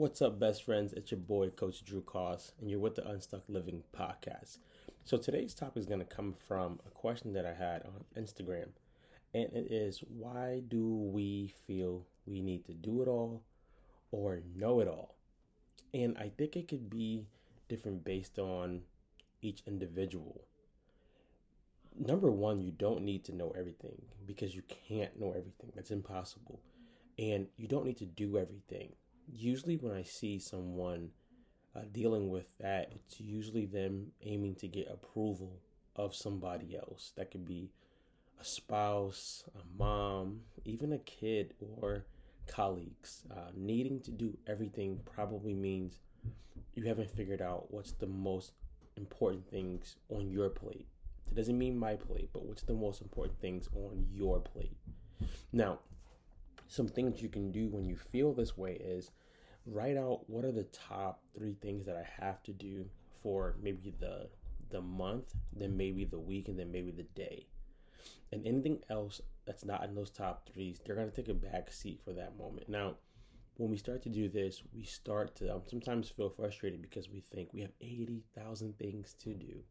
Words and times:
What's 0.00 0.22
up, 0.22 0.40
best 0.40 0.64
friends? 0.64 0.94
It's 0.94 1.10
your 1.10 1.20
boy, 1.20 1.50
Coach 1.50 1.84
Drew 1.84 2.00
Coss, 2.00 2.52
and 2.58 2.70
you're 2.70 2.80
with 2.80 2.94
the 2.94 3.06
Unstuck 3.06 3.42
Living 3.50 3.82
podcast. 3.94 4.56
So, 5.04 5.18
today's 5.18 5.52
topic 5.52 5.76
is 5.76 5.84
going 5.84 5.98
to 5.98 6.06
come 6.06 6.32
from 6.48 6.80
a 6.86 6.90
question 6.90 7.34
that 7.34 7.44
I 7.44 7.52
had 7.52 7.82
on 7.82 8.06
Instagram, 8.16 8.68
and 9.34 9.52
it 9.52 9.70
is 9.70 10.02
why 10.08 10.62
do 10.66 10.86
we 10.86 11.52
feel 11.66 12.06
we 12.24 12.40
need 12.40 12.64
to 12.64 12.72
do 12.72 13.02
it 13.02 13.08
all 13.08 13.42
or 14.10 14.40
know 14.56 14.80
it 14.80 14.88
all? 14.88 15.16
And 15.92 16.16
I 16.16 16.30
think 16.30 16.56
it 16.56 16.68
could 16.68 16.88
be 16.88 17.26
different 17.68 18.02
based 18.02 18.38
on 18.38 18.80
each 19.42 19.62
individual. 19.66 20.40
Number 21.94 22.30
one, 22.30 22.62
you 22.62 22.70
don't 22.70 23.02
need 23.02 23.22
to 23.24 23.36
know 23.36 23.52
everything 23.54 24.00
because 24.26 24.56
you 24.56 24.62
can't 24.88 25.20
know 25.20 25.34
everything. 25.36 25.72
That's 25.74 25.90
impossible. 25.90 26.58
And 27.18 27.48
you 27.58 27.68
don't 27.68 27.84
need 27.84 27.98
to 27.98 28.06
do 28.06 28.38
everything 28.38 28.94
usually 29.32 29.76
when 29.76 29.92
I 29.92 30.02
see 30.02 30.38
someone 30.38 31.10
uh, 31.74 31.82
dealing 31.92 32.30
with 32.30 32.56
that, 32.58 32.92
it's 32.94 33.20
usually 33.20 33.66
them 33.66 34.12
aiming 34.22 34.56
to 34.56 34.68
get 34.68 34.88
approval 34.90 35.60
of 35.96 36.14
somebody 36.14 36.76
else. 36.76 37.12
That 37.16 37.30
could 37.30 37.44
be 37.44 37.70
a 38.40 38.44
spouse, 38.44 39.44
a 39.54 39.78
mom, 39.78 40.40
even 40.64 40.92
a 40.92 40.98
kid, 40.98 41.54
or 41.60 42.04
colleagues. 42.46 43.24
Uh, 43.30 43.50
needing 43.54 44.00
to 44.00 44.10
do 44.10 44.36
everything 44.46 45.00
probably 45.14 45.54
means 45.54 46.00
you 46.74 46.84
haven't 46.84 47.10
figured 47.10 47.42
out 47.42 47.72
what's 47.72 47.92
the 47.92 48.06
most 48.06 48.52
important 48.96 49.48
things 49.48 49.96
on 50.08 50.30
your 50.30 50.48
plate. 50.48 50.86
It 51.30 51.36
doesn't 51.36 51.58
mean 51.58 51.78
my 51.78 51.94
plate, 51.94 52.30
but 52.32 52.44
what's 52.44 52.62
the 52.62 52.74
most 52.74 53.00
important 53.00 53.38
things 53.40 53.68
on 53.74 54.06
your 54.12 54.40
plate. 54.40 54.76
Now, 55.52 55.78
some 56.70 56.86
things 56.86 57.20
you 57.20 57.28
can 57.28 57.50
do 57.50 57.68
when 57.68 57.84
you 57.84 57.96
feel 57.96 58.32
this 58.32 58.56
way 58.56 58.74
is 58.74 59.10
write 59.66 59.96
out 59.96 60.20
what 60.30 60.44
are 60.44 60.52
the 60.52 60.62
top 60.64 61.20
three 61.36 61.56
things 61.60 61.84
that 61.84 61.96
I 61.96 62.24
have 62.24 62.44
to 62.44 62.52
do 62.52 62.88
for 63.22 63.56
maybe 63.60 63.92
the 63.98 64.28
the 64.70 64.80
month, 64.80 65.34
then 65.52 65.76
maybe 65.76 66.04
the 66.04 66.20
week, 66.20 66.46
and 66.46 66.56
then 66.56 66.70
maybe 66.70 66.92
the 66.92 67.02
day. 67.02 67.48
And 68.32 68.46
anything 68.46 68.78
else 68.88 69.20
that's 69.44 69.64
not 69.64 69.82
in 69.82 69.96
those 69.96 70.10
top 70.10 70.48
threes, 70.48 70.80
they're 70.86 70.94
gonna 70.94 71.10
take 71.10 71.28
a 71.28 71.34
back 71.34 71.72
seat 71.72 72.00
for 72.04 72.12
that 72.12 72.38
moment. 72.38 72.68
Now, 72.68 72.94
when 73.56 73.68
we 73.68 73.76
start 73.76 74.00
to 74.04 74.08
do 74.08 74.28
this, 74.28 74.62
we 74.72 74.84
start 74.84 75.34
to 75.36 75.52
um, 75.52 75.62
sometimes 75.66 76.08
feel 76.08 76.30
frustrated 76.30 76.80
because 76.82 77.10
we 77.10 77.18
think 77.18 77.52
we 77.52 77.62
have 77.62 77.72
eighty 77.80 78.22
thousand 78.32 78.78
things 78.78 79.16
to 79.24 79.34
do. 79.34 79.64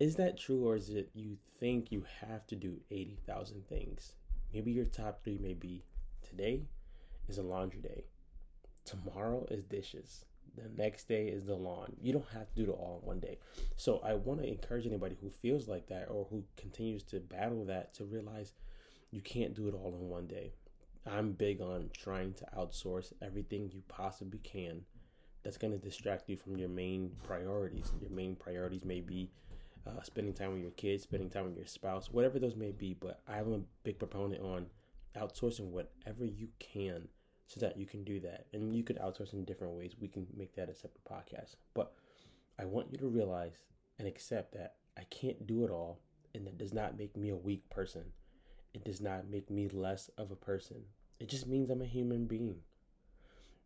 Is 0.00 0.16
that 0.16 0.38
true, 0.38 0.66
or 0.66 0.74
is 0.74 0.88
it 0.88 1.10
you 1.12 1.36
think 1.60 1.92
you 1.92 2.06
have 2.22 2.46
to 2.46 2.56
do 2.56 2.80
eighty 2.90 3.18
thousand 3.26 3.68
things? 3.68 4.14
Maybe 4.52 4.72
your 4.72 4.84
top 4.84 5.24
three 5.24 5.38
may 5.38 5.54
be 5.54 5.82
today 6.28 6.62
is 7.28 7.38
a 7.38 7.42
laundry 7.42 7.80
day. 7.80 8.04
Tomorrow 8.84 9.46
is 9.50 9.64
dishes. 9.64 10.24
The 10.56 10.68
next 10.76 11.08
day 11.08 11.28
is 11.28 11.46
the 11.46 11.54
lawn. 11.54 11.94
You 12.00 12.12
don't 12.12 12.28
have 12.34 12.48
to 12.48 12.54
do 12.54 12.70
it 12.70 12.74
all 12.74 13.00
in 13.02 13.06
one 13.06 13.20
day. 13.20 13.38
So 13.76 14.00
i 14.04 14.14
want 14.14 14.42
to 14.42 14.46
encourage 14.48 14.86
anybody 14.86 15.16
who 15.20 15.30
feels 15.30 15.66
like 15.66 15.86
that 15.88 16.08
or 16.10 16.26
who 16.28 16.44
continues 16.56 17.02
to 17.04 17.20
battle 17.20 17.64
that 17.66 17.94
to 17.94 18.04
realize 18.04 18.52
you 19.10 19.22
can't 19.22 19.54
do 19.54 19.68
it 19.68 19.74
all 19.74 19.96
in 19.98 20.08
one 20.08 20.26
day. 20.26 20.52
I'm 21.06 21.32
big 21.32 21.60
on 21.60 21.90
trying 21.92 22.34
to 22.34 22.46
outsource 22.56 23.12
everything 23.22 23.70
you 23.72 23.82
possibly 23.88 24.38
can. 24.38 24.82
That's 25.42 25.56
going 25.56 25.72
to 25.72 25.78
distract 25.78 26.28
you 26.28 26.36
from 26.36 26.56
your 26.56 26.68
main 26.68 27.12
priorities. 27.24 27.90
Your 28.00 28.10
main 28.10 28.36
priorities 28.36 28.84
may 28.84 29.00
be 29.00 29.30
uh, 29.86 30.02
spending 30.02 30.32
time 30.32 30.52
with 30.52 30.62
your 30.62 30.70
kids 30.72 31.02
spending 31.02 31.30
time 31.30 31.44
with 31.44 31.56
your 31.56 31.66
spouse 31.66 32.10
whatever 32.10 32.38
those 32.38 32.56
may 32.56 32.70
be 32.70 32.94
but 32.94 33.20
i'm 33.28 33.52
a 33.52 33.60
big 33.82 33.98
proponent 33.98 34.42
on 34.42 34.66
outsourcing 35.16 35.70
whatever 35.70 36.24
you 36.24 36.48
can 36.58 37.08
so 37.52 37.60
that 37.60 37.76
you 37.76 37.86
can 37.86 38.02
do 38.04 38.20
that. 38.20 38.46
And 38.52 38.74
you 38.74 38.82
could 38.82 38.98
outsource 38.98 39.32
in 39.32 39.44
different 39.44 39.74
ways. 39.74 39.94
We 40.00 40.08
can 40.08 40.26
make 40.34 40.54
that 40.56 40.70
a 40.70 40.74
separate 40.74 41.04
podcast. 41.04 41.56
But 41.74 41.92
I 42.58 42.64
want 42.64 42.90
you 42.90 42.98
to 42.98 43.06
realize 43.06 43.58
and 43.98 44.08
accept 44.08 44.54
that 44.54 44.76
I 44.96 45.04
can't 45.04 45.46
do 45.46 45.64
it 45.64 45.70
all, 45.70 46.00
and 46.34 46.46
that 46.46 46.58
does 46.58 46.72
not 46.72 46.98
make 46.98 47.16
me 47.16 47.30
a 47.30 47.36
weak 47.36 47.68
person. 47.68 48.04
It 48.74 48.84
does 48.84 49.00
not 49.00 49.28
make 49.28 49.50
me 49.50 49.68
less 49.68 50.10
of 50.16 50.30
a 50.30 50.36
person. 50.36 50.78
It 51.20 51.28
just 51.28 51.46
means 51.46 51.70
I'm 51.70 51.82
a 51.82 51.86
human 51.86 52.26
being. 52.26 52.60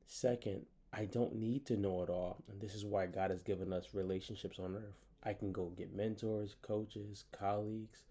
Second, 0.07 0.67
I 0.99 1.05
don't 1.05 1.35
need 1.35 1.67
to 1.67 1.77
know 1.77 2.03
it 2.03 2.09
all, 2.09 2.43
and 2.51 2.59
this 2.59 2.75
is 2.75 2.87
why 2.87 3.05
God 3.05 3.31
has 3.31 3.43
given 3.43 3.71
us 3.71 3.93
relationships 3.93 4.59
on 4.59 4.75
earth. 4.77 4.97
I 5.23 5.35
can 5.35 5.53
go 5.53 5.67
get 5.77 5.95
mentors, 5.95 6.57
coaches, 6.63 7.25
colleagues. 7.33 8.05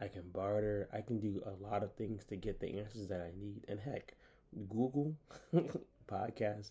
I 0.00 0.06
can 0.06 0.22
barter. 0.32 0.88
I 0.92 1.00
can 1.00 1.18
do 1.18 1.42
a 1.44 1.60
lot 1.68 1.82
of 1.82 1.92
things 1.94 2.24
to 2.26 2.36
get 2.36 2.60
the 2.60 2.78
answers 2.78 3.08
that 3.08 3.20
I 3.20 3.32
need. 3.36 3.64
And 3.66 3.80
heck, 3.80 4.14
Google, 4.68 5.16
podcasts, 6.08 6.70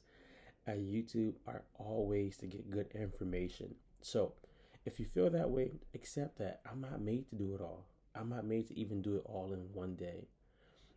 and 0.65 0.87
YouTube 0.87 1.33
are 1.45 1.63
all 1.77 2.07
ways 2.07 2.37
to 2.37 2.47
get 2.47 2.71
good 2.71 2.87
information. 2.95 3.75
So 4.01 4.31
if 4.85 4.97
you 4.97 5.05
feel 5.05 5.29
that 5.31 5.49
way, 5.49 5.71
accept 5.93 6.37
that 6.37 6.61
I'm 6.71 6.79
not 6.79 7.01
made 7.01 7.27
to 7.31 7.35
do 7.35 7.53
it 7.53 7.59
all. 7.59 7.85
I'm 8.15 8.29
not 8.29 8.45
made 8.45 8.67
to 8.69 8.79
even 8.79 9.01
do 9.01 9.17
it 9.17 9.23
all 9.25 9.51
in 9.51 9.59
one 9.73 9.95
day. 9.95 10.29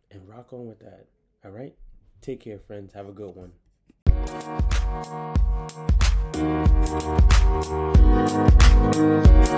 And 0.09 0.27
rock 0.29 0.53
on 0.53 0.67
with 0.67 0.79
that. 0.79 1.07
All 1.43 1.51
right? 1.51 1.75
Take 2.21 2.39
care, 2.39 2.59
friends. 2.59 2.93
Have 2.93 3.09
a 3.09 3.11
good 3.11 3.35
one. 3.35 3.51
Thank 8.93 9.52